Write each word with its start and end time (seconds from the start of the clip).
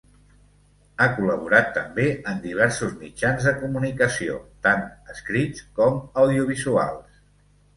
Ha 1.01 1.05
col·laborat, 1.17 1.67
també, 1.75 2.05
en 2.31 2.41
diversos 2.47 2.95
mitjans 3.03 3.45
de 3.49 3.53
comunicació, 3.59 4.41
tants 4.69 5.15
escrits 5.17 5.65
com 5.83 6.01
audiovisuals. 6.25 7.23